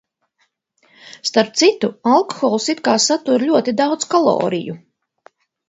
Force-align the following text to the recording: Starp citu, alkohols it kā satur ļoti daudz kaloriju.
Starp 1.31 1.51
citu, 1.61 1.91
alkohols 2.15 2.71
it 2.75 2.83
kā 2.89 2.97
satur 3.05 3.47
ļoti 3.53 3.77
daudz 3.85 4.11
kaloriju. 4.17 4.81